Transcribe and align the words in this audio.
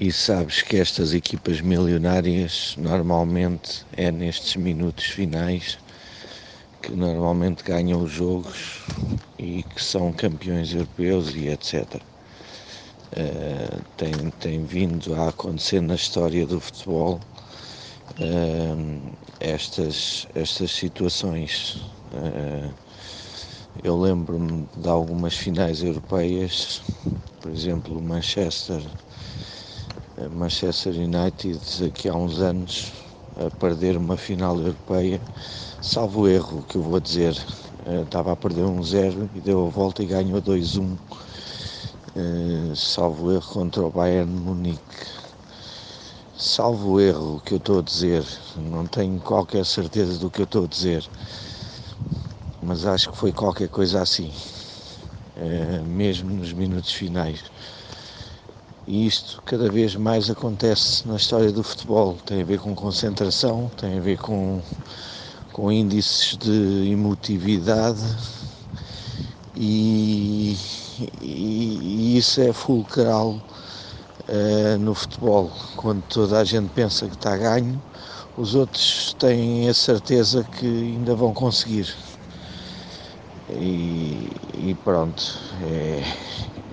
E 0.00 0.10
sabes 0.10 0.62
que 0.62 0.78
estas 0.78 1.12
equipas 1.12 1.60
milionárias 1.60 2.74
normalmente 2.78 3.84
é 3.94 4.10
nestes 4.10 4.56
minutos 4.56 5.04
finais 5.04 5.78
que 6.80 6.92
normalmente 6.92 7.62
ganham 7.62 8.02
os 8.02 8.10
jogos 8.10 8.80
e 9.38 9.62
que 9.62 9.84
são 9.84 10.10
campeões 10.10 10.72
europeus 10.72 11.34
e 11.34 11.48
etc. 11.48 11.96
Uh, 13.12 13.84
tem, 13.98 14.30
tem 14.40 14.64
vindo 14.64 15.14
a 15.16 15.28
acontecer 15.28 15.82
na 15.82 15.96
história 15.96 16.46
do 16.46 16.58
futebol 16.58 17.20
uh, 18.18 19.16
estas, 19.38 20.26
estas 20.34 20.70
situações. 20.70 21.74
Uh, 22.14 22.72
eu 23.84 24.00
lembro-me 24.00 24.66
de 24.78 24.88
algumas 24.88 25.36
finais 25.36 25.82
europeias, 25.82 26.80
por 27.42 27.50
exemplo, 27.50 27.98
o 27.98 28.00
Manchester 28.00 28.80
Manchester 30.28 30.92
United 30.92 31.58
aqui 31.86 32.08
há 32.08 32.14
uns 32.14 32.40
anos 32.40 32.92
a 33.36 33.50
perder 33.50 33.96
uma 33.96 34.16
final 34.16 34.58
europeia, 34.58 35.20
salvo 35.80 36.28
erro 36.28 36.62
que 36.68 36.76
eu 36.76 36.82
vou 36.82 37.00
dizer, 37.00 37.34
eh, 37.86 38.02
estava 38.02 38.32
a 38.32 38.36
perder 38.36 38.64
um 38.64 38.82
0 38.82 39.30
e 39.34 39.40
deu 39.40 39.66
a 39.66 39.70
volta 39.70 40.02
e 40.02 40.06
ganhou 40.06 40.42
2-1, 40.42 40.98
eh, 42.14 42.72
salvo 42.74 43.32
erro 43.32 43.48
contra 43.48 43.82
o 43.82 43.90
Bayern 43.90 44.30
Munique. 44.30 44.82
Salvo 46.36 47.00
erro 47.00 47.40
que 47.44 47.54
eu 47.54 47.58
estou 47.58 47.78
a 47.78 47.82
dizer, 47.82 48.24
não 48.56 48.86
tenho 48.86 49.20
qualquer 49.20 49.64
certeza 49.64 50.18
do 50.18 50.30
que 50.30 50.40
eu 50.40 50.44
estou 50.44 50.64
a 50.64 50.68
dizer, 50.68 51.08
mas 52.62 52.84
acho 52.84 53.10
que 53.10 53.16
foi 53.16 53.32
qualquer 53.32 53.68
coisa 53.68 54.02
assim, 54.02 54.34
eh, 55.36 55.80
mesmo 55.82 56.30
nos 56.30 56.52
minutos 56.52 56.92
finais. 56.92 57.42
E 58.92 59.06
isto 59.06 59.40
cada 59.46 59.70
vez 59.70 59.94
mais 59.94 60.28
acontece 60.28 61.06
na 61.06 61.14
história 61.14 61.52
do 61.52 61.62
futebol. 61.62 62.16
Tem 62.26 62.42
a 62.42 62.44
ver 62.44 62.58
com 62.58 62.74
concentração, 62.74 63.70
tem 63.76 63.96
a 63.96 64.00
ver 64.00 64.18
com, 64.18 64.60
com 65.52 65.70
índices 65.70 66.36
de 66.36 66.90
emotividade 66.90 68.02
e, 69.54 70.56
e, 71.20 71.78
e 72.10 72.18
isso 72.18 72.40
é 72.40 72.52
fulcral 72.52 73.40
uh, 74.28 74.76
no 74.80 74.92
futebol. 74.92 75.52
Quando 75.76 76.02
toda 76.08 76.40
a 76.40 76.44
gente 76.44 76.70
pensa 76.70 77.06
que 77.06 77.14
está 77.14 77.36
ganho, 77.36 77.80
os 78.36 78.56
outros 78.56 79.14
têm 79.20 79.68
a 79.68 79.74
certeza 79.74 80.42
que 80.42 80.66
ainda 80.66 81.14
vão 81.14 81.32
conseguir. 81.32 81.94
E, 83.50 84.26
e 84.52 84.76
pronto, 84.82 85.22
é, 85.62 86.02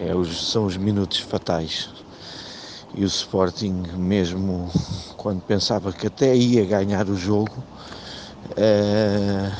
é 0.09 0.15
os, 0.15 0.49
são 0.49 0.65
os 0.65 0.77
minutos 0.77 1.19
fatais 1.19 2.06
e 2.97 3.03
o 3.03 3.07
Sporting, 3.07 3.83
mesmo 3.95 4.71
quando 5.15 5.39
pensava 5.41 5.93
que 5.93 6.07
até 6.07 6.35
ia 6.35 6.65
ganhar 6.65 7.07
o 7.07 7.15
jogo, 7.15 7.63
é, 8.55 9.51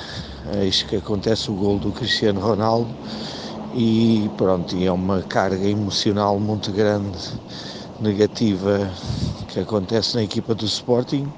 eis 0.64 0.82
que 0.82 0.96
acontece 0.96 1.52
o 1.52 1.54
gol 1.54 1.78
do 1.78 1.92
Cristiano 1.92 2.40
Ronaldo 2.40 2.90
e 3.76 4.28
pronto, 4.36 4.76
e 4.76 4.86
é 4.86 4.92
uma 4.92 5.22
carga 5.22 5.68
emocional 5.68 6.40
muito 6.40 6.72
grande, 6.72 7.20
negativa, 8.02 8.92
que 9.50 9.60
acontece 9.60 10.16
na 10.16 10.24
equipa 10.24 10.56
do 10.56 10.66
Sporting 10.66 11.32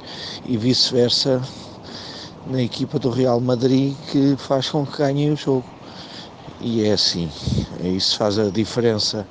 e 0.46 0.56
vice-versa 0.56 1.42
na 2.48 2.62
equipa 2.62 2.98
do 2.98 3.10
Real 3.10 3.42
Madrid, 3.42 3.94
que 4.10 4.38
faz 4.38 4.70
com 4.70 4.86
que 4.86 4.98
ganhem 5.00 5.34
o 5.34 5.36
jogo. 5.36 5.66
E 6.62 6.84
é 6.84 6.94
assim, 6.94 7.30
isso 7.84 8.18
faz 8.18 8.40
a 8.40 8.50
diferença 8.50 9.28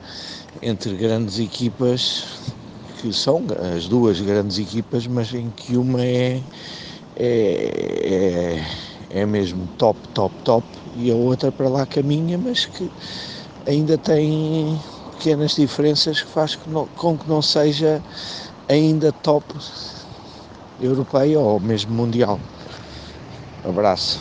entre 0.63 0.95
grandes 0.97 1.39
equipas, 1.39 2.25
que 3.01 3.13
são 3.13 3.45
as 3.75 3.87
duas 3.87 4.21
grandes 4.21 4.59
equipas, 4.59 5.07
mas 5.07 5.33
em 5.33 5.51
que 5.51 5.77
uma 5.77 6.05
é, 6.05 6.43
é, 7.17 8.65
é, 9.11 9.21
é 9.21 9.27
mesmo 9.27 9.69
top, 9.79 9.99
top, 10.09 10.35
top, 10.45 10.67
e 10.97 11.11
a 11.11 11.15
outra 11.15 11.53
para 11.53 11.69
lá 11.69 11.87
caminha, 11.87 12.37
mas 12.37 12.67
que 12.67 12.91
ainda 13.67 13.97
tem 13.97 14.81
pequenas 15.13 15.55
diferenças 15.55 16.23
que 16.23 16.29
faz 16.29 16.57
com 16.57 17.19
que 17.19 17.29
não 17.29 17.43
seja 17.43 18.03
ainda 18.69 19.13
top 19.13 19.55
europeia 20.81 21.39
ou 21.41 21.61
mesmo 21.61 21.95
mundial. 21.95 22.41
Abraço. 23.65 24.19